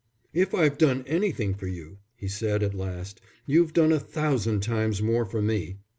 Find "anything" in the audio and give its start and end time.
1.05-1.53